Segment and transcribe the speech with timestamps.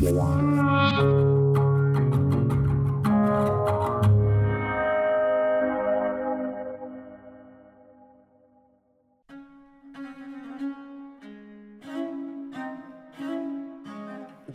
[0.00, 0.12] The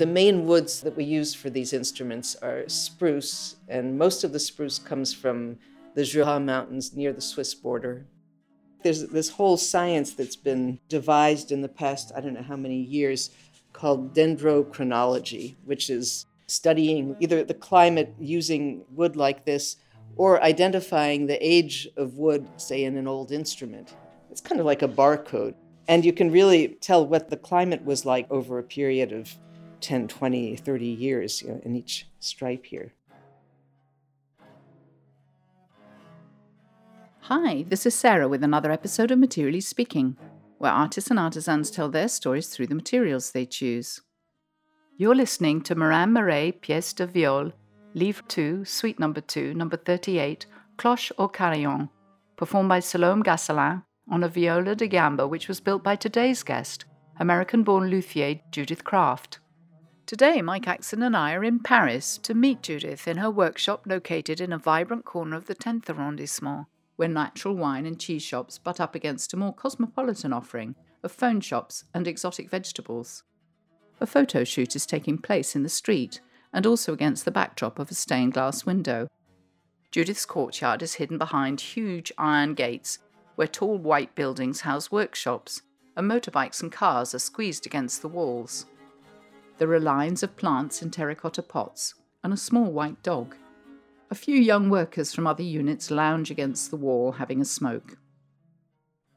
[0.06, 4.80] main woods that we use for these instruments are spruce, and most of the spruce
[4.80, 5.58] comes from
[5.94, 8.06] the Jura Mountains near the Swiss border.
[8.82, 12.78] There's this whole science that's been devised in the past, I don't know how many
[12.78, 13.30] years,
[13.84, 19.76] called dendrochronology, which is studying either the climate using wood like this
[20.16, 23.94] or identifying the age of wood, say, in an old instrument.
[24.32, 25.56] It's kind of like a barcode.
[25.90, 29.36] And you can really tell what the climate was like over a period of
[29.82, 32.94] 10, 20, 30 years you know, in each stripe here.
[37.24, 40.16] Hi, this is Sarah with another episode of Materially Speaking,
[40.58, 44.02] where artists and artisans tell their stories through the materials they choose.
[44.98, 47.54] You're listening to Marin Marais Pièce de Viole,
[47.94, 50.46] Livre 2, Suite Number 2, Number 38,
[50.78, 51.90] Cloche ou Carillon,
[52.36, 56.86] performed by Salome Gasselin on a viola da gamba which was built by today's guest,
[57.20, 59.40] American born luthier Judith Kraft.
[60.06, 64.42] Today, Mike Axon and I are in Paris to meet Judith in her workshop located
[64.42, 68.80] in a vibrant corner of the 10th arrondissement, where natural wine and cheese shops butt
[68.80, 73.24] up against a more cosmopolitan offering of phone shops and exotic vegetables.
[74.00, 76.22] A photo shoot is taking place in the street
[76.54, 79.08] and also against the backdrop of a stained glass window.
[79.92, 83.00] Judith's courtyard is hidden behind huge iron gates
[83.36, 85.62] where tall white buildings house workshops,
[85.96, 88.66] and motorbikes and cars are squeezed against the walls.
[89.58, 93.36] There are lines of plants in terracotta pots and a small white dog.
[94.14, 97.98] A few young workers from other units lounge against the wall having a smoke.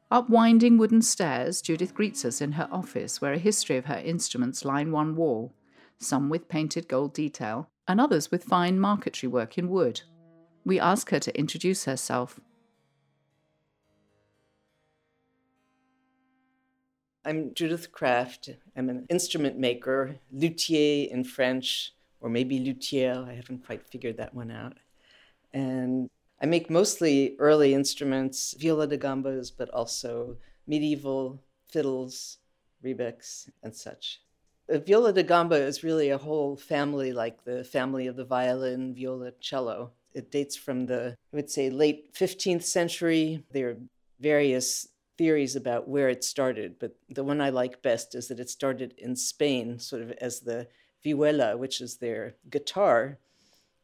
[0.09, 4.01] Up winding wooden stairs, Judith greets us in her office, where a history of her
[4.03, 5.53] instruments line one wall,
[5.99, 10.01] some with painted gold detail, and others with fine marquetry work in wood.
[10.65, 12.39] We ask her to introduce herself.
[17.23, 18.49] I'm Judith Kraft.
[18.75, 23.23] I'm an instrument maker, luthier in French, or maybe luthier.
[23.29, 24.77] I haven't quite figured that one out.
[25.53, 26.09] And
[26.41, 30.37] I make mostly early instruments, viola da gambas, but also
[30.67, 32.37] medieval fiddles,
[32.83, 34.21] rebecs, and such.
[34.67, 38.93] The viola da gamba is really a whole family, like the family of the violin,
[38.93, 39.91] viola, cello.
[40.13, 43.43] It dates from the, I would say, late 15th century.
[43.51, 43.77] There are
[44.19, 48.49] various theories about where it started, but the one I like best is that it
[48.49, 50.67] started in Spain, sort of as the
[51.03, 53.17] vihuela, which is their guitar.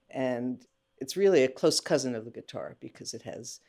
[0.09, 0.65] And
[1.03, 3.59] it's really a close cousin of the guitar because it has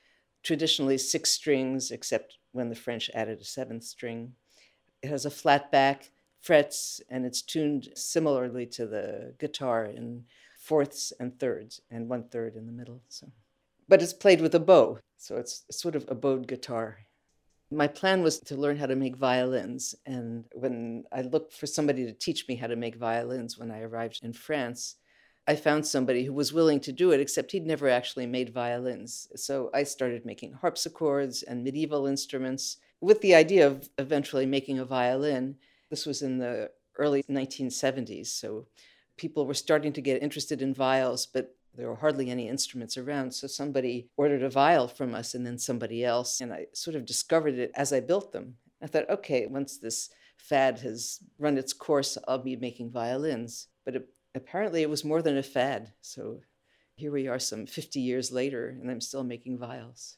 [0.45, 4.35] traditionally six strings, except when the French added a seventh string.
[5.03, 10.27] It has a flat back, frets, and it's tuned similarly to the guitar in
[10.61, 13.03] fourths and thirds, and one third in the middle.
[13.09, 13.27] So,
[13.89, 16.99] but it's played with a bow, so it's sort of a bowed guitar.
[17.73, 19.97] My plan was to learn how to make violins.
[20.07, 23.81] And when I looked for somebody to teach me how to make violins when I
[23.81, 24.97] arrived in France,
[25.47, 29.29] I found somebody who was willing to do it, except he'd never actually made violins.
[29.37, 34.87] So I started making harpsichords and medieval instruments with the idea of eventually making a
[34.87, 35.57] violin.
[35.91, 38.29] This was in the early 1970s.
[38.29, 38.67] So
[39.19, 43.35] people were starting to get interested in viols, but there were hardly any instruments around.
[43.35, 46.41] So somebody ordered a viol from us and then somebody else.
[46.41, 48.57] And I sort of discovered it as I built them.
[48.83, 53.69] I thought, okay, once this fad has run its course, I'll be making violins.
[53.85, 55.93] But it, apparently it was more than a fad.
[56.01, 56.41] So
[56.97, 60.17] here we are some 50 years later, and I'm still making viols.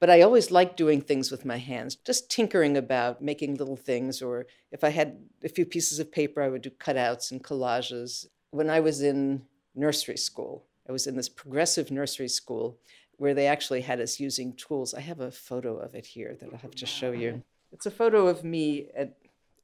[0.00, 4.20] But I always liked doing things with my hands, just tinkering about, making little things.
[4.20, 8.26] Or if I had a few pieces of paper, I would do cutouts and collages.
[8.50, 9.42] When I was in
[9.74, 12.78] nursery school, I was in this progressive nursery school
[13.16, 14.92] where they actually had us using tools.
[14.92, 17.42] I have a photo of it here that I'll have to show you.
[17.72, 19.16] It's a photo of me at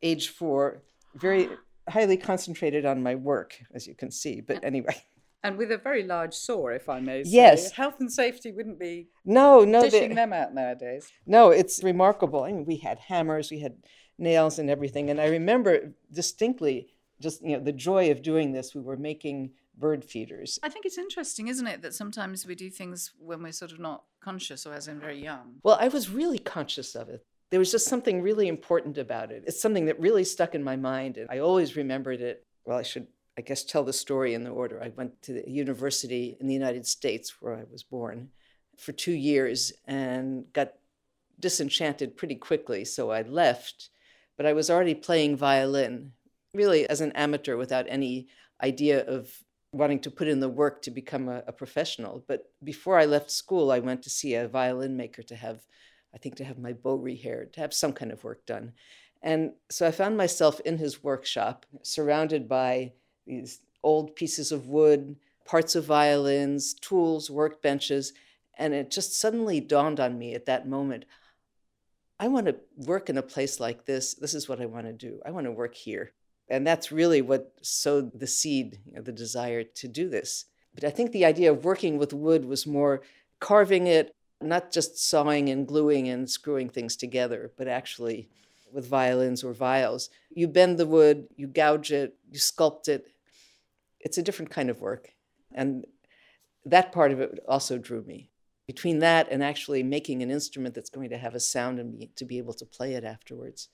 [0.02, 0.82] age four,
[1.14, 1.48] very
[1.88, 4.40] highly concentrated on my work, as you can see.
[4.40, 4.94] But anyway.
[5.42, 7.30] And with a very large saw, if I may say.
[7.30, 7.72] Yes.
[7.72, 11.10] Health and safety wouldn't be no, no, dishing they, them out nowadays.
[11.26, 12.44] No, it's remarkable.
[12.44, 13.76] I mean, we had hammers, we had
[14.18, 15.08] nails and everything.
[15.08, 16.88] And I remember distinctly
[17.20, 18.74] just, you know, the joy of doing this.
[18.74, 20.58] We were making bird feeders.
[20.62, 23.80] I think it's interesting, isn't it, that sometimes we do things when we're sort of
[23.80, 25.54] not conscious or as in very young.
[25.62, 27.24] Well, I was really conscious of it.
[27.50, 29.44] There was just something really important about it.
[29.46, 32.46] It's something that really stuck in my mind, and I always remembered it.
[32.64, 34.80] Well, I should, I guess, tell the story in the order.
[34.82, 38.28] I went to the university in the United States where I was born
[38.78, 40.74] for two years and got
[41.40, 43.90] disenchanted pretty quickly, so I left.
[44.36, 46.12] But I was already playing violin
[46.54, 48.28] really as an amateur without any
[48.62, 49.30] idea of
[49.72, 52.24] wanting to put in the work to become a, a, professional.
[52.26, 55.60] But before I left school, I went to see a violin maker to have,
[56.14, 58.72] I think, to have my bow rehaired, to have some kind of work done.
[59.22, 62.92] And so I found myself in his workshop, surrounded by
[63.26, 68.12] these old pieces of wood, parts of violins, tools, workbenches.
[68.58, 71.04] And it just suddenly dawned on me at that moment
[72.20, 74.12] I want to work in a place like this.
[74.12, 75.22] This is what I want to do.
[75.24, 76.12] I want to work here.
[76.50, 80.44] And that's really what sowed the seed, you know, the desire to do this.
[80.74, 83.00] But I think the idea of working with wood was more
[83.40, 88.28] carving it, not just sawing and gluing and screwing things together, but actually
[88.72, 90.08] with violins or viols.
[90.30, 93.06] You bend the wood, you gouge it, you sculpt it.
[93.98, 95.10] It's a different kind of work.
[95.52, 95.84] And
[96.64, 98.30] that part of it also drew me.
[98.66, 102.06] Between that and actually making an instrument that's going to have a sound and be,
[102.16, 103.68] to be able to play it afterwards.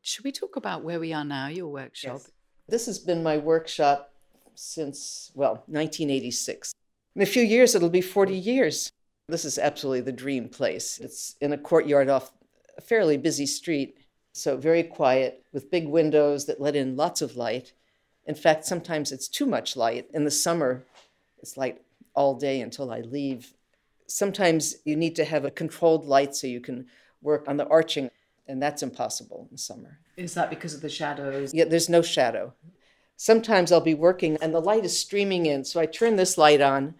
[0.00, 2.20] Should we talk about where we are now, your workshop?
[2.22, 2.30] Yes.
[2.66, 4.14] This has been my workshop
[4.54, 6.72] since, well, 1986.
[7.16, 8.92] In a few years, it'll be 40 years.
[9.30, 10.98] This is absolutely the dream place.
[10.98, 12.32] It's in a courtyard off
[12.76, 13.96] a fairly busy street
[14.32, 17.72] so very quiet with big windows that let in lots of light.
[18.26, 20.08] In fact, sometimes it's too much light.
[20.12, 20.84] In the summer,
[21.38, 21.80] it's light
[22.14, 23.54] all day until I leave.
[24.06, 26.86] Sometimes you need to have a controlled light so you can
[27.22, 28.10] work on the arching,
[28.46, 29.98] and that's impossible in summer.
[30.16, 31.52] Is that because of the shadows?
[31.54, 32.54] Yeah, there's no shadow.
[33.16, 36.60] Sometimes I'll be working and the light is streaming in, so I turn this light
[36.60, 36.94] on,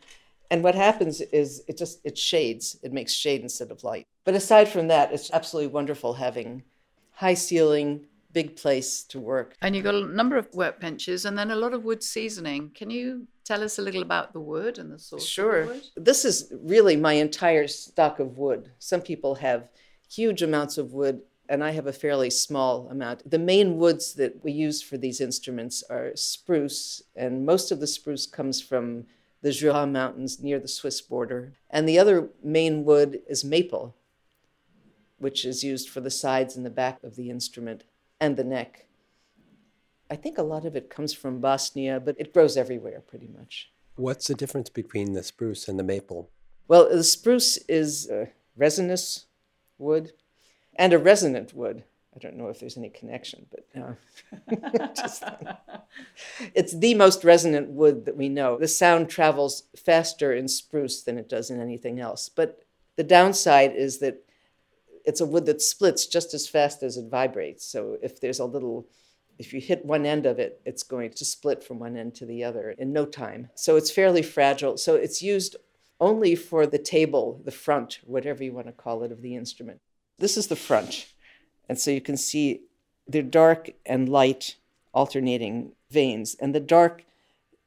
[0.50, 2.76] and what happens is it just it shades.
[2.82, 4.06] It makes shade instead of light.
[4.24, 6.64] But aside from that, it's absolutely wonderful having
[7.12, 9.54] high ceiling, big place to work.
[9.62, 12.70] And you've got a number of workbenches and then a lot of wood seasoning.
[12.74, 15.26] Can you tell us a little about the wood and the source?
[15.26, 15.74] Sure.
[15.96, 18.72] This is really my entire stock of wood.
[18.78, 19.68] Some people have
[20.10, 23.28] huge amounts of wood, and I have a fairly small amount.
[23.28, 27.86] The main woods that we use for these instruments are spruce, and most of the
[27.86, 29.06] spruce comes from
[29.42, 31.54] the Jura Mountains near the Swiss border.
[31.68, 33.94] And the other main wood is maple
[35.20, 37.84] which is used for the sides and the back of the instrument
[38.18, 38.86] and the neck.
[40.10, 43.70] I think a lot of it comes from Bosnia, but it grows everywhere pretty much.
[43.96, 46.30] What's the difference between the spruce and the maple?
[46.66, 49.26] Well, the spruce is a resinous
[49.78, 50.12] wood
[50.74, 51.84] and a resonant wood.
[52.14, 55.22] I don't know if there's any connection, but uh, just,
[56.54, 58.58] it's the most resonant wood that we know.
[58.58, 62.28] The sound travels faster in spruce than it does in anything else.
[62.28, 62.64] But
[62.96, 64.24] the downside is that
[65.04, 67.64] it's a wood that splits just as fast as it vibrates.
[67.64, 68.88] So if there's a little,
[69.38, 72.26] if you hit one end of it, it's going to split from one end to
[72.26, 73.50] the other in no time.
[73.54, 74.76] So it's fairly fragile.
[74.76, 75.56] So it's used
[76.00, 79.80] only for the table, the front, whatever you want to call it, of the instrument.
[80.18, 81.06] This is the front.
[81.70, 82.62] And so you can see
[83.06, 84.56] they're dark and light
[84.92, 86.34] alternating veins.
[86.40, 87.04] And the dark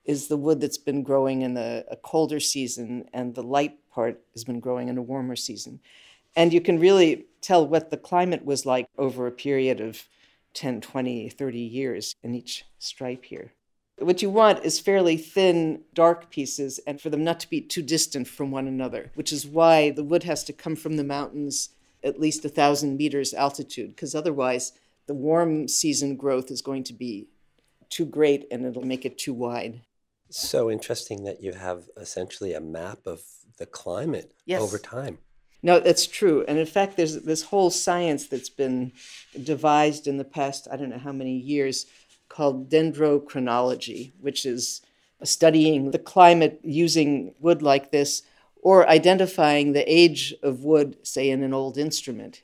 [0.03, 4.19] is the wood that's been growing in a, a colder season, and the light part
[4.33, 5.79] has been growing in a warmer season.
[6.35, 10.03] And you can really tell what the climate was like over a period of
[10.53, 13.53] 10, 20, 30 years in each stripe here.
[13.99, 17.81] What you want is fairly thin, dark pieces, and for them not to be too
[17.81, 21.69] distant from one another, which is why the wood has to come from the mountains
[22.03, 24.73] at least a thousand meters altitude, because otherwise
[25.07, 27.27] the warm season growth is going to be
[27.89, 29.81] too great and it'll make it too wide.
[30.29, 33.21] So interesting that you have essentially a map of
[33.57, 34.61] the climate yes.
[34.61, 35.19] over time.
[35.61, 36.43] No, that's true.
[36.47, 38.91] And in fact, there's this whole science that's been
[39.41, 41.85] devised in the past, I don't know how many years,
[42.27, 44.81] called dendrochronology, which is
[45.23, 48.23] studying the climate using wood like this
[48.63, 52.43] or identifying the age of wood, say, in an old instrument.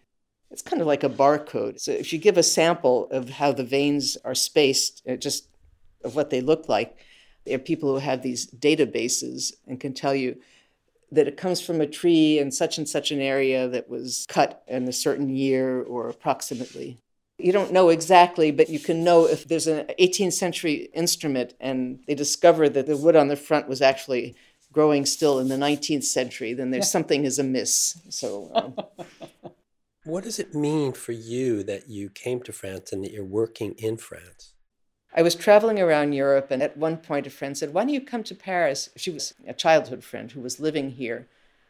[0.51, 1.79] It's kind of like a barcode.
[1.79, 5.47] So if you give a sample of how the veins are spaced, uh, just
[6.03, 6.97] of what they look like,
[7.45, 10.35] there are people who have these databases and can tell you
[11.09, 14.61] that it comes from a tree in such and such an area that was cut
[14.67, 16.97] in a certain year or approximately.
[17.37, 22.01] You don't know exactly, but you can know if there's an 18th century instrument and
[22.07, 24.35] they discover that the wood on the front was actually
[24.71, 28.01] growing still in the 19th century, then there's something is amiss.
[28.09, 28.51] So.
[28.53, 28.75] Um,
[30.03, 33.73] what does it mean for you that you came to France and that you're working
[33.77, 34.53] in France?
[35.13, 38.01] I was traveling around Europe, and at one point, a friend said, Why don't you
[38.01, 38.89] come to Paris?
[38.95, 41.27] She was a childhood friend who was living here.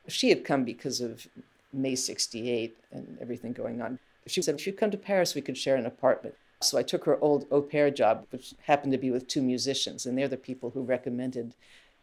[0.08, 1.28] She had come because of
[1.72, 4.00] May 68 and everything going on.
[4.28, 6.36] She said, If you come to Paris, we could share an apartment.
[6.62, 10.06] So I took her old au pair job, which happened to be with two musicians,
[10.06, 11.54] and they're the people who recommended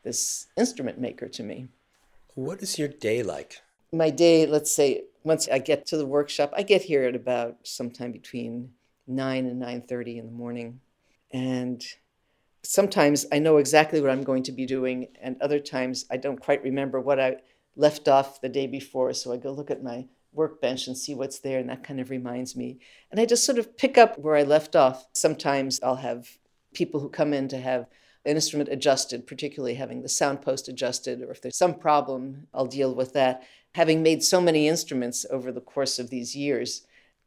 [0.06, 1.66] this instrument maker to me.
[2.36, 3.60] What is your day like?
[3.92, 7.56] My day, let's say, once I get to the workshop, I get here at about
[7.64, 8.70] sometime between
[9.08, 10.80] 9 and 9.30 in the morning
[11.32, 11.84] And
[12.62, 16.40] sometimes I know exactly what I'm going to be doing, and other times I don't
[16.40, 17.38] quite remember what I
[17.74, 19.12] left off the day before.
[19.12, 22.10] So I go look at my workbench and see what's there, and that kind of
[22.10, 22.78] reminds me.
[23.10, 25.06] And I just sort of pick up where I left off.
[25.14, 26.38] Sometimes I'll have
[26.74, 27.86] people who come in to have
[28.26, 32.66] an instrument adjusted, particularly having the sound post adjusted, or if there's some problem, I'll
[32.66, 33.44] deal with that.
[33.74, 36.86] Having made so many instruments over the course of these years,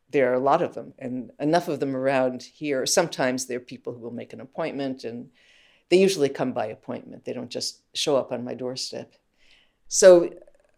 [0.10, 2.86] there are a lot of them and enough of them around here.
[2.86, 5.29] Sometimes there are people who will make an appointment and
[5.89, 7.25] they usually come by appointment.
[7.25, 9.13] They don't just show up on my doorstep.
[9.88, 10.32] So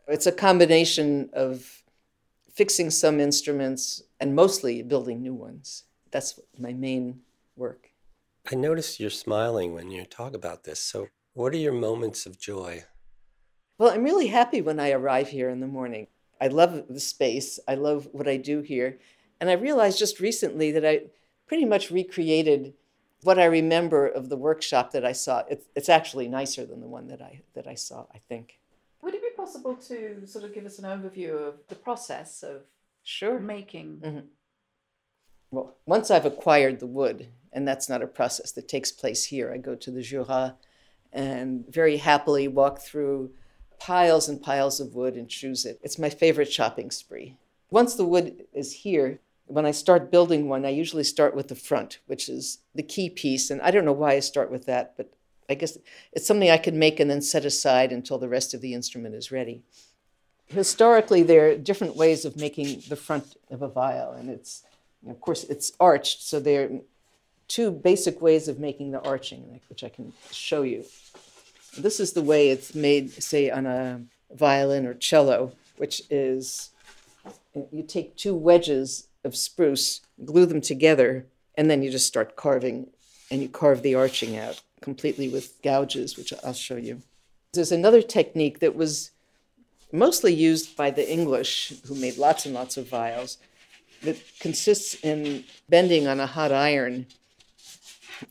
[0.08, 1.84] it's a combination of
[2.54, 5.84] fixing some instruments and mostly building new ones.
[6.12, 7.22] That's my main
[7.56, 7.91] work.
[8.50, 10.80] I notice you're smiling when you talk about this.
[10.80, 12.84] So, what are your moments of joy?
[13.78, 16.08] Well, I'm really happy when I arrive here in the morning.
[16.40, 19.00] I love the space, I love what I do here.
[19.40, 21.02] And I realized just recently that I
[21.48, 22.74] pretty much recreated
[23.24, 25.44] what I remember of the workshop that I saw.
[25.50, 28.60] It's, it's actually nicer than the one that I, that I saw, I think.
[29.02, 32.62] Would it be possible to sort of give us an overview of the process of
[33.04, 34.02] sure making?
[34.04, 34.26] Mm-hmm.
[35.52, 39.52] Well, once I've acquired the wood, and that's not a process that takes place here,
[39.54, 40.56] I go to the Jura
[41.14, 43.32] and very happily walk through
[43.80, 45.80] piles and piles of wood and choose it.
[45.84, 47.38] It's my favorite shopping spree.
[47.70, 51.56] Once the wood is here, when I start building one, I usually start with the
[51.56, 53.50] front, which is the key piece.
[53.50, 55.12] And I don't know why I start with that, but
[55.50, 55.78] I guess
[56.14, 59.16] it's something I can make and then set aside until the rest of the instrument
[59.16, 59.64] is ready.
[60.46, 64.64] Historically, there are different ways of making the front of a viol, and it's,
[65.08, 66.22] of course, it's arched.
[66.22, 66.80] So there are
[67.52, 70.86] two basic ways of making the arching, which I can show you.
[71.78, 74.02] This is the way it's made, say, on a
[74.34, 76.70] violin or cello, which is
[77.54, 82.88] you take two wedges of spruce, glue them together, and then you just start carving
[83.30, 87.02] and you carve the arching out completely with gouges, which I'll show you.
[87.54, 89.12] There's another technique that was
[89.92, 93.38] mostly used by the English, who made lots and lots of viols,
[94.04, 97.08] that consists in bending on a hot iron.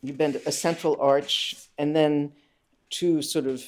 [0.03, 2.33] You bend a central arch and then
[2.91, 3.63] two sort of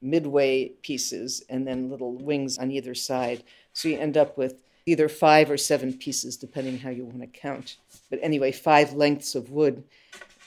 [0.00, 3.42] midway pieces and then little wings on either side.
[3.72, 7.26] So you end up with either five or seven pieces, depending how you want to
[7.26, 7.76] count.
[8.10, 9.84] But anyway, five lengths of wood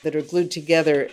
[0.02, 1.08] that are glued together,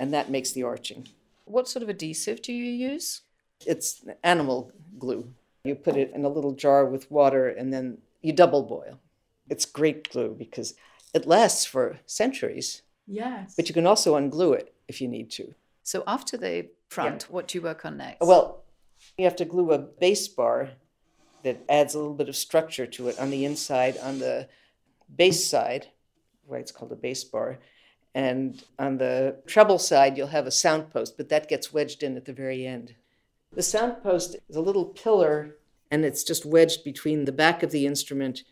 [0.00, 1.08] and that makes the arching.
[1.44, 3.20] What sort of adhesive do you use?
[3.64, 5.28] It's animal glue.
[5.64, 8.98] You put it in a little jar with water and then you double boil.
[9.48, 10.74] It's great glue because
[11.14, 12.82] it lasts for centuries.
[13.12, 13.54] Yes.
[13.54, 15.54] But you can also unglue it if you need to.
[15.82, 17.34] So after the front, yeah.
[17.34, 18.26] what do you work on next?
[18.26, 18.64] Well,
[19.18, 20.70] you have to glue a bass bar
[21.42, 24.48] that adds a little bit of structure to it on the inside, on the
[25.14, 25.88] bass side,
[26.46, 27.58] why it's called a bass bar.
[28.14, 32.16] And on the treble side, you'll have a sound post, but that gets wedged in
[32.16, 32.94] at the very end.
[33.52, 35.56] The sound post is a little pillar,
[35.90, 38.44] and it's just wedged between the back of the instrument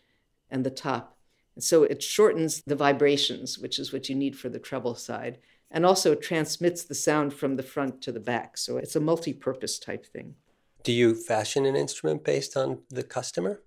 [0.51, 1.10] and the top.
[1.59, 5.39] So it shortens the vibrations, which is what you need for the treble side,
[5.69, 8.57] and also transmits the sound from the front to the back.
[8.57, 10.35] So it's a multi purpose type thing.
[10.83, 13.61] Do you fashion an instrument based on the customer?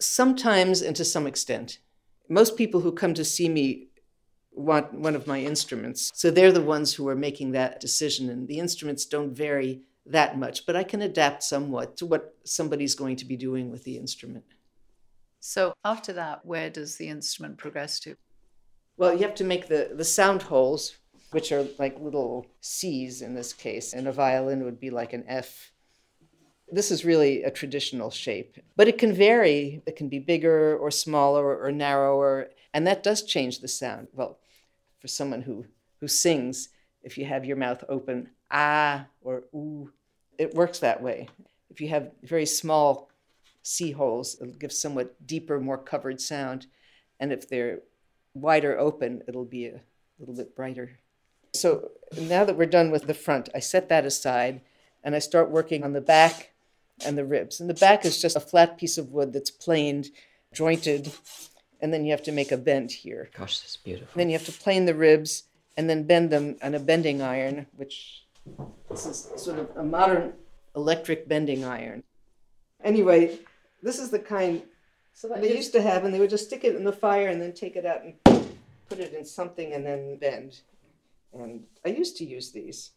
[0.00, 1.78] Sometimes and to some extent.
[2.28, 3.88] Most people who come to see me
[4.50, 6.10] want one of my instruments.
[6.14, 8.30] So they're the ones who are making that decision.
[8.30, 12.94] And the instruments don't vary that much, but I can adapt somewhat to what somebody's
[12.94, 14.44] going to be doing with the instrument.
[15.46, 18.16] So after that, where does the instrument progress to?
[18.96, 20.96] Well, you have to make the, the sound holes,
[21.32, 25.22] which are like little C's in this case, and a violin would be like an
[25.28, 25.70] F
[26.72, 29.82] this is really a traditional shape, but it can vary.
[29.86, 34.08] It can be bigger or smaller or narrower, and that does change the sound.
[34.14, 34.38] Well,
[34.98, 35.66] for someone who,
[36.00, 36.70] who sings,
[37.02, 39.92] if you have your mouth open, ah or ooh,
[40.38, 41.28] it works that way.
[41.68, 43.10] If you have very small
[43.64, 46.66] C holes, it'll give somewhat deeper, more covered sound.
[47.18, 47.80] And if they're
[48.34, 49.80] wider open, it'll be a
[50.18, 50.98] little bit brighter.
[51.54, 54.60] So now that we're done with the front, I set that aside
[55.02, 56.52] and I start working on the back
[57.04, 57.58] and the ribs.
[57.58, 60.10] And the back is just a flat piece of wood that's planed,
[60.52, 61.12] jointed,
[61.80, 63.30] and then you have to make a bend here.
[63.36, 64.12] Gosh, that's beautiful.
[64.14, 65.44] Then you have to plane the ribs
[65.76, 68.24] and then bend them on a bending iron, which
[68.90, 70.34] this is sort of a modern
[70.76, 72.02] electric bending iron.
[72.82, 73.38] Anyway,
[73.84, 74.62] this is the kind
[75.16, 77.40] so they used to have, and they would just stick it in the fire and
[77.40, 78.14] then take it out and
[78.88, 80.60] put it in something and then bend.
[81.32, 82.90] And I used to use these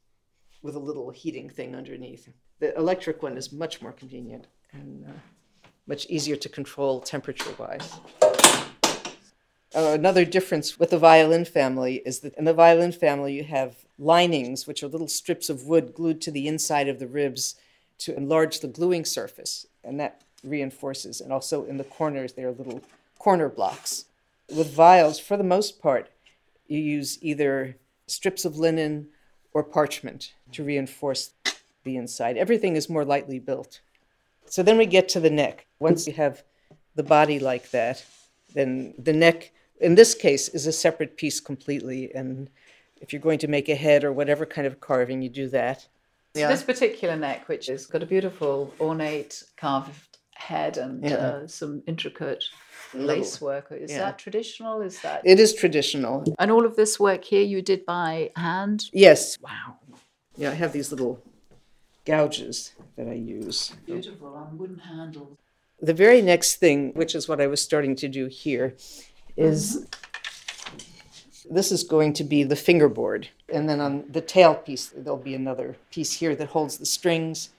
[0.63, 2.27] with a little heating thing underneath.
[2.59, 7.99] The electric one is much more convenient and uh, much easier to control temperature wise.
[9.75, 13.85] Uh, another difference with the violin family is that in the violin family, you have
[13.99, 17.55] linings, which are little strips of wood glued to the inside of the ribs
[17.99, 21.21] to enlarge the gluing surface, and that reinforces.
[21.21, 22.81] And also in the corners, there are little
[23.19, 24.05] corner blocks.
[24.55, 26.09] With viols, for the most part,
[26.67, 27.75] you use either
[28.07, 29.09] strips of linen
[29.53, 31.31] or parchment to reinforce
[31.83, 32.37] the inside.
[32.37, 33.81] Everything is more lightly built.
[34.45, 35.65] So then we get to the neck.
[35.79, 36.43] Once you have
[36.95, 38.05] the body like that,
[38.53, 39.51] then the neck,
[39.81, 42.13] in this case, is a separate piece completely.
[42.15, 42.49] And
[43.01, 45.87] if you're going to make a head or whatever kind of carving, you do that.
[46.35, 50.06] So this particular neck, which has got a beautiful ornate carved
[50.37, 51.15] head and Yeah.
[51.15, 52.43] uh, some intricate
[52.93, 53.99] lace work, is yeah.
[53.99, 54.81] that traditional?
[54.81, 56.23] Is that It is traditional.
[56.39, 58.85] and all of this work here you did by hand?
[58.93, 59.37] Yes.
[59.41, 59.77] Wow,
[60.37, 61.21] Yeah, I have these little
[62.05, 63.73] gouges that I use.
[63.85, 65.37] beautiful on wooden handles.
[65.81, 68.75] The very next thing, which is what I was starting to do here,
[69.35, 69.85] is
[71.49, 73.29] this is going to be the fingerboard.
[73.53, 77.49] And then on the tail piece, there'll be another piece here that holds the strings,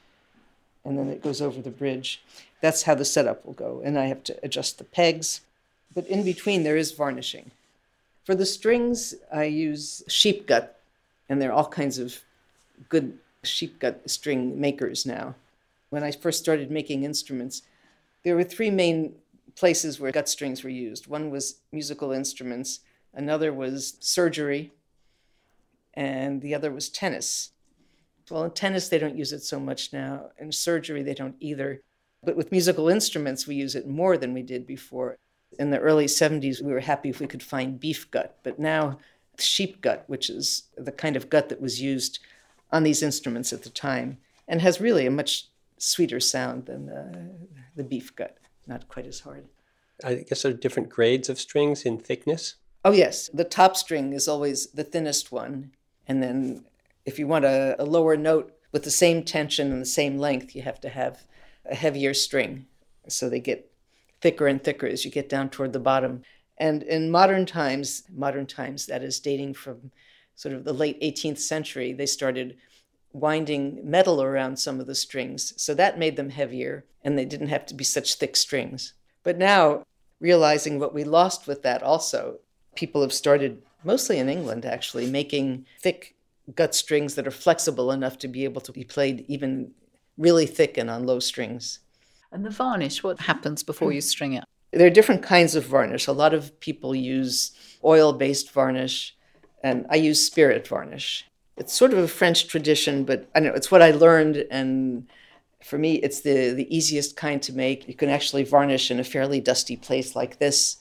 [0.85, 2.23] and then it goes over the bridge.
[2.61, 3.81] That's how the setup will go.
[3.85, 5.41] And I have to adjust the pegs.
[5.95, 7.51] But in between, there is varnishing.
[8.25, 10.81] For the strings, I use sheep gut,
[11.29, 12.21] and there are all kinds of
[12.89, 15.35] good sheep gut string makers now.
[15.91, 17.63] When I first started making instruments,
[18.23, 19.15] there were three main
[19.57, 21.07] places where gut strings were used.
[21.07, 22.81] One was musical instruments,
[23.15, 24.73] another was surgery,
[25.95, 27.51] and the other was tennis.
[28.31, 30.31] Well, in tennis, they don't use it so much now.
[30.39, 31.81] In surgery, they don't either.
[32.23, 35.19] But with musical instruments, we use it more than we did before.
[35.59, 38.99] In the early 70s, we were happy if we could find beef gut, but now
[39.39, 42.19] sheep gut, which is the kind of gut that was used
[42.71, 45.47] on these instruments at the time, and has really a much
[45.79, 47.31] sweeter sound than the,
[47.77, 49.47] the beef gut, not quite as hard.
[50.05, 52.57] I guess there are different grades of strings in thickness.
[52.85, 53.29] Oh, yes.
[53.33, 55.73] The top string is always the thinnest one.
[56.07, 56.65] And then
[57.05, 60.55] if you want a, a lower note with the same tension and the same length,
[60.55, 61.27] you have to have
[61.69, 62.67] a heavier string.
[63.09, 63.71] So they get
[64.21, 66.23] thicker and thicker as you get down toward the bottom.
[66.59, 69.91] And in modern times, modern times, that is dating from
[70.35, 72.57] sort of the late 18th century, they started
[73.13, 75.55] winding metal around some of the strings.
[75.57, 78.95] So that made them heavier, and they didn't have to be such thick strings.
[79.23, 79.85] But now,
[80.21, 82.39] realizing what we lost with that also,
[82.75, 86.15] people have started, mostly in England actually, making thick
[86.55, 89.73] gut strings that are flexible enough to be able to be played even
[90.19, 91.79] really thick and on low strings.
[92.31, 94.45] And the varnish, what happens before you string it?
[94.73, 96.07] There are different kinds of varnish.
[96.07, 97.53] A lot of people use
[97.83, 99.17] oil based varnish,
[99.63, 101.25] and I use spirit varnish.
[101.57, 105.09] It's sort of a French tradition, but I know, it's what I learned, and
[105.63, 107.89] for me, it's the, the easiest kind to make.
[107.89, 110.77] You can actually varnish in a fairly dusty place like this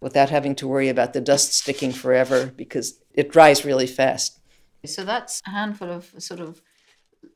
[0.00, 4.38] without having to worry about the dust sticking forever because it dries really fast.
[4.84, 6.60] So that's a handful of sort of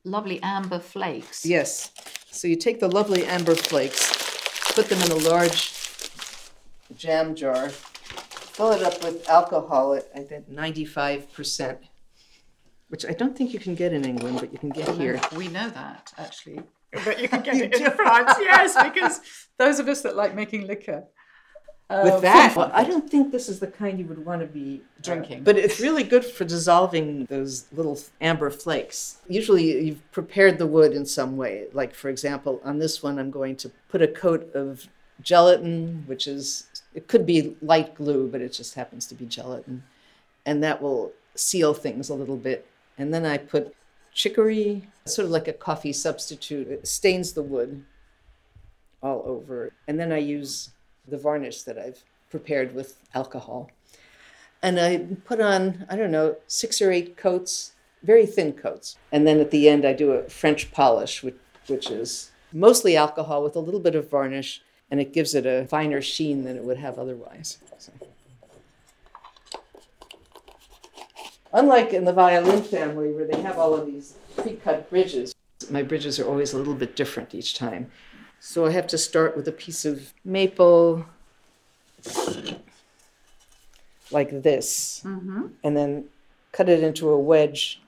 [0.04, 1.44] lovely amber flakes.
[1.44, 1.92] Yes.
[2.30, 5.72] So you take the lovely amber flakes, put them in a large
[6.96, 11.78] jam jar, fill it up with alcohol at I think 95%,
[12.88, 15.20] which I don't think you can get in England, but you can get here.
[15.36, 16.62] We know that actually.
[17.04, 19.20] But you can get it in France, yes, because
[19.58, 21.04] those of us that like making liquor.
[21.92, 24.46] Uh, With that, well, I don't think this is the kind you would want to
[24.46, 25.44] be uh, Drinking.
[25.44, 29.18] but it's really good for dissolving those little amber flakes.
[29.28, 31.66] Usually, you've prepared the wood in some way.
[31.72, 34.88] Like, for example, on this one, I'm going to put a coat of
[35.20, 39.84] gelatin, which is, it could be light glue, but it just happens to be gelatin.
[40.46, 42.66] And that will seal things a little bit.
[42.98, 43.74] And then I put
[44.12, 46.68] chicory, sort of like a coffee substitute.
[46.68, 47.84] It stains the wood
[49.02, 49.72] all over.
[49.86, 50.70] And then I use
[51.06, 53.70] the varnish that I've prepared with alcohol.
[54.62, 58.96] And I put on, I don't know, six or eight coats, very thin coats.
[59.10, 61.36] And then at the end, I do a French polish, which,
[61.66, 65.66] which is mostly alcohol with a little bit of varnish, and it gives it a
[65.66, 67.58] finer sheen than it would have otherwise.
[67.78, 67.92] So.
[71.52, 75.34] Unlike in the violin family, where they have all of these pre cut bridges,
[75.70, 77.90] my bridges are always a little bit different each time.
[78.44, 81.06] So I have to start with a piece of maple
[84.10, 85.46] like this, mm-hmm.
[85.62, 86.06] and then
[86.50, 87.80] cut it into a wedge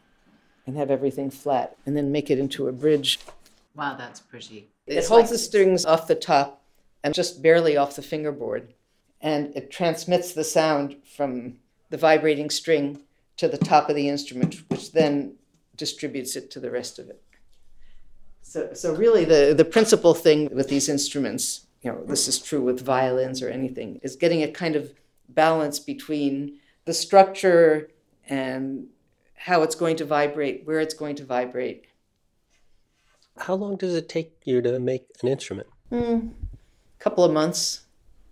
[0.65, 3.19] and have everything flat, and then make it into a bridge.
[3.75, 4.69] Wow, that's pretty.
[4.87, 6.63] It holds like- the strings off the top
[7.03, 8.73] and just barely off the fingerboard,
[9.21, 11.59] and it transmits the sound from
[11.91, 13.01] the vibrating string
[13.39, 15.35] to the top of the instrument, which then
[15.77, 17.21] distributes it to the rest of it.
[18.47, 22.61] So, so really, the, the principal thing with these instruments, you know, this is true
[22.61, 24.93] with violins or anything, is getting a kind of
[25.31, 27.89] balance between the structure
[28.29, 28.87] and
[29.35, 31.87] how it's going to vibrate, where it's going to vibrate.
[33.39, 35.69] How long does it take you to make an instrument?
[35.91, 36.31] A mm,
[36.99, 37.87] couple of months,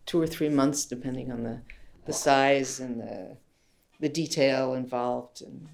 [0.05, 1.63] two or three months, depending on the,
[2.05, 3.37] the size and the,
[3.99, 5.41] the detail involved.
[5.41, 5.67] And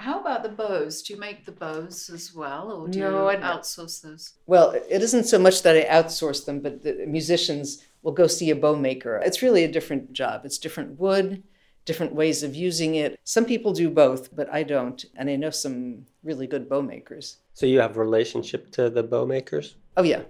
[0.00, 1.02] how about the bows?
[1.02, 4.32] Do you make the bows as well, or do No, you I- outsource those?
[4.46, 8.48] Well, it isn't so much that I outsource them, but the musicians will go see
[8.50, 9.20] a bow maker.
[9.24, 10.42] It's really a different job.
[10.46, 11.42] It's different wood,
[11.84, 13.18] different ways of using it.
[13.24, 15.04] Some people do both, but I don't.
[15.16, 17.36] And I know some really good bow makers.
[17.52, 19.76] So you have relationship to the bow makers?
[19.98, 20.22] Oh, yeah.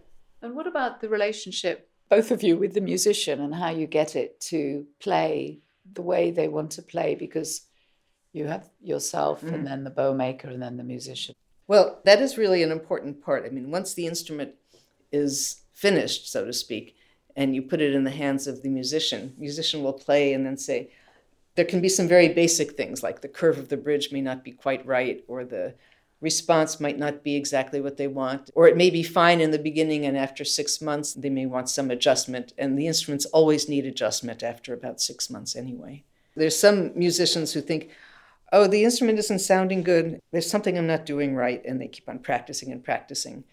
[0.42, 4.16] And what about the relationship, both of you, with the musician and how you get
[4.16, 5.60] it to play
[5.92, 7.14] the way they want to play?
[7.14, 7.66] Because
[8.32, 9.64] you have yourself and mm.
[9.64, 11.34] then the bow maker and then the musician.
[11.66, 13.44] Well, that is really an important part.
[13.44, 14.54] I mean, once the instrument
[15.12, 16.96] is finished, so to speak,
[17.36, 20.56] and you put it in the hands of the musician, musician will play and then
[20.56, 20.90] say,
[21.54, 24.44] there can be some very basic things like the curve of the bridge may not
[24.44, 25.74] be quite right, or the
[26.20, 29.58] response might not be exactly what they want, or it may be fine in the
[29.58, 32.52] beginning and after six months they may want some adjustment.
[32.58, 36.04] And the instruments always need adjustment after about six months anyway.
[36.36, 37.90] There's some musicians who think,
[38.52, 40.20] oh, the instrument isn't sounding good.
[40.32, 41.62] There's something I'm not doing right.
[41.64, 43.44] And they keep on practicing and practicing.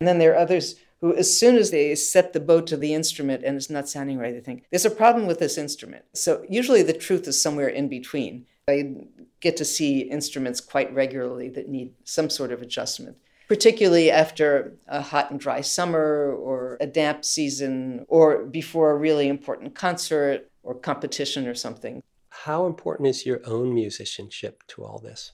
[0.00, 2.94] And then there are others who, as soon as they set the bow to the
[2.94, 6.04] instrument and it's not sounding right, they think, there's a problem with this instrument.
[6.14, 8.46] So usually the truth is somewhere in between.
[8.68, 9.06] I
[9.40, 13.16] get to see instruments quite regularly that need some sort of adjustment,
[13.46, 19.28] particularly after a hot and dry summer or a damp season or before a really
[19.28, 22.02] important concert or competition or something.
[22.46, 25.32] How important is your own musicianship to all this?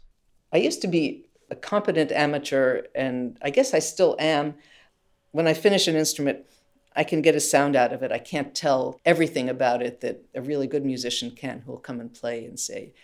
[0.50, 4.54] I used to be a competent amateur, and I guess I still am.
[5.30, 6.46] When I finish an instrument,
[6.96, 8.12] I can get a sound out of it.
[8.12, 12.14] I can't tell everything about it that a really good musician can, who'll come and
[12.14, 12.94] play and say,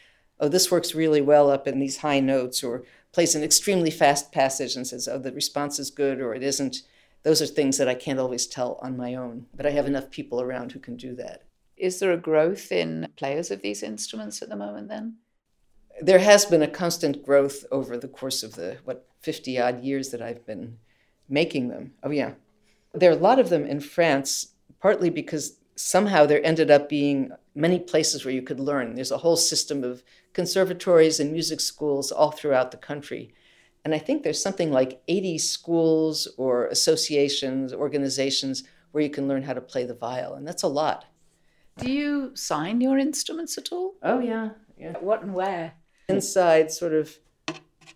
[0.40, 4.32] oh, this works really well up in these high notes, or plays an extremely fast
[4.32, 6.78] passage and says, oh, the response is good or it isn't.
[7.24, 10.10] Those are things that I can't always tell on my own, but I have enough
[10.10, 11.42] people around who can do that.
[11.78, 15.16] Is there a growth in players of these instruments at the moment then?
[16.00, 20.10] there has been a constant growth over the course of the what 50 odd years
[20.10, 20.78] that I've been
[21.28, 21.92] making them.
[22.02, 22.32] Oh yeah.
[22.94, 27.32] There are a lot of them in France partly because somehow there ended up being
[27.54, 28.94] many places where you could learn.
[28.94, 33.34] There's a whole system of conservatories and music schools all throughout the country.
[33.84, 39.42] And I think there's something like 80 schools or associations, organizations where you can learn
[39.42, 41.04] how to play the viol, and that's a lot.
[41.78, 43.94] Do you sign your instruments at all?
[44.02, 44.92] Oh yeah, yeah.
[45.00, 45.72] What and where?
[46.08, 47.18] inside sort of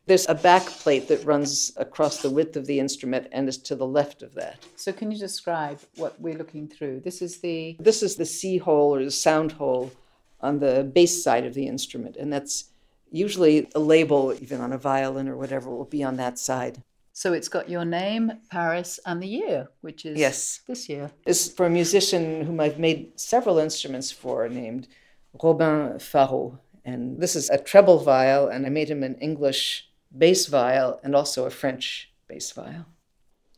[0.07, 3.77] there's a back plate that runs across the width of the instrument and is to
[3.77, 4.59] the left of that.
[4.77, 7.01] So, can you describe what we're looking through?
[7.01, 7.77] This is the.
[7.79, 9.93] This is the C hole or the sound hole
[10.41, 12.65] on the bass side of the instrument, and that's
[13.11, 16.83] usually a label, even on a violin or whatever, will be on that side.
[17.15, 20.61] So, it's got your name, Paris, and the year, which is Yes.
[20.67, 21.11] this year.
[21.27, 24.89] Is for a musician whom I've made several instruments for named
[25.43, 26.59] Robin Pharo.
[26.85, 31.15] And this is a treble viol, and I made him an English bass viol and
[31.15, 32.87] also a French bass viol.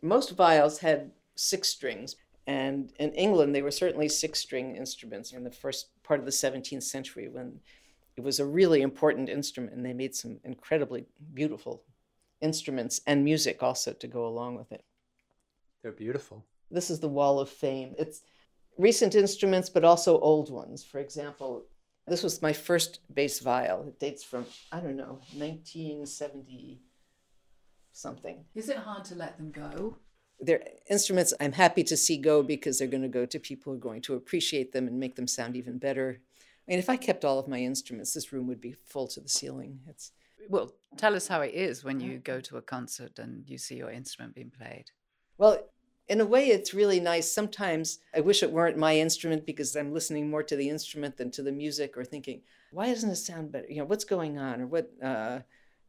[0.02, 5.44] Most viols had six strings, and in England, they were certainly six string instruments in
[5.44, 7.60] the first part of the 17th century when
[8.16, 11.82] it was a really important instrument, and they made some incredibly beautiful
[12.44, 14.84] instruments and music also to go along with it.
[15.82, 16.44] They're beautiful.
[16.70, 17.94] This is the Wall of Fame.
[17.98, 18.22] It's
[18.78, 20.84] recent instruments, but also old ones.
[20.84, 21.64] For example,
[22.06, 23.88] this was my first bass viol.
[23.88, 26.82] It dates from, I don't know, 1970
[27.92, 28.44] something.
[28.54, 29.96] Is it hard to let them go?
[30.40, 33.78] They're instruments I'm happy to see go because they're going to go to people who
[33.78, 36.20] are going to appreciate them and make them sound even better.
[36.40, 39.20] I mean, if I kept all of my instruments, this room would be full to
[39.20, 39.80] the ceiling.
[39.88, 40.12] It's
[40.48, 43.76] Well, tell us how it is when you go to a concert and you see
[43.76, 44.86] your instrument being played.
[45.38, 45.58] Well,
[46.08, 47.30] in a way, it's really nice.
[47.32, 51.30] Sometimes I wish it weren't my instrument because I'm listening more to the instrument than
[51.32, 53.66] to the music, or thinking, why doesn't it sound better?
[53.68, 54.90] You know, what's going on, or what?
[55.02, 55.40] Uh...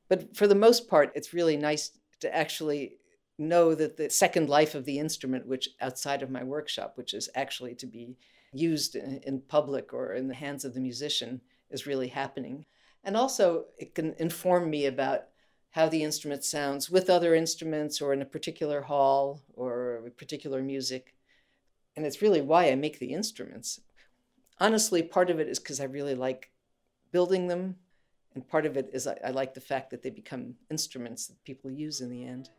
[0.07, 1.89] But for the most part, it's really nice
[2.19, 2.97] to actually
[3.39, 7.27] know that the second life of the instrument, which outside of my workshop, which is
[7.33, 8.15] actually to be
[8.53, 11.41] used in, in public or in the hands of the musician,
[11.71, 12.65] is really happening.
[13.05, 15.25] And also, it can inform me about
[15.69, 20.63] how the instrument sounds with other instruments or in a particular hall or with particular
[20.63, 21.13] music.
[21.95, 23.79] And it's really why I make the instruments.
[24.59, 26.49] Honestly, part of it is because I really like
[27.11, 27.75] building them,
[28.33, 31.43] and part of it is I, I like the fact that they become instruments that
[31.43, 32.49] people use in the end.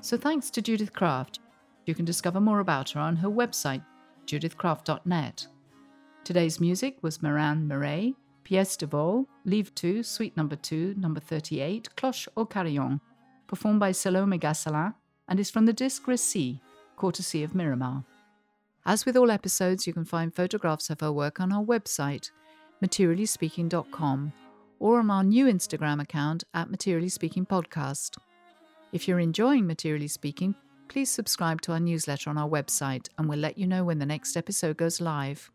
[0.00, 1.40] So, thanks to Judith Kraft.
[1.86, 3.84] You can discover more about her on her website,
[4.26, 5.46] judithkraft.net.
[6.24, 11.94] Today's music was Marin Marais, Pièce de Viole, Livre 2, Suite Number 2, Number 38,
[11.96, 13.00] Cloche ou Carillon,
[13.46, 14.94] performed by Salome Gasselin,
[15.28, 16.60] and is from the disc Récit,
[16.96, 18.04] courtesy of Mirare.
[18.84, 22.30] As with all episodes, you can find photographs of her work on our website,
[22.82, 24.32] materiallyspeaking.com,
[24.80, 28.18] or on our new Instagram account at Materially Speaking Podcast.
[28.92, 30.54] If you're enjoying Materially Speaking,
[30.92, 34.04] please subscribe to our newsletter on our website and we'll let you know when the
[34.04, 35.50] next episode goes live.